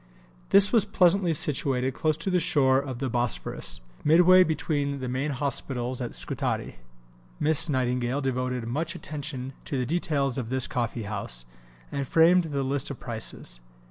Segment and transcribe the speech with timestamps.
[0.49, 5.29] This was pleasantly situated close to the shore of the Bosphorus, midway between the main
[5.29, 6.77] hospitals at Scutari.
[7.39, 11.45] Miss Nightingale devoted much attention to the details of this coffee house,
[11.91, 13.59] and framed the list of prices.